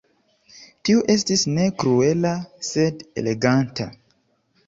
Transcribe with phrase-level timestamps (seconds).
[0.89, 2.33] Tiu estis ne kruela,
[2.69, 3.87] sed eleganta.